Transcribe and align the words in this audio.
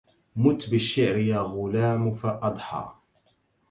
مت 0.35 0.69
بالشعر 0.69 1.17
يا 1.17 1.39
غلام 1.41 2.11
فأضحى 2.13 2.93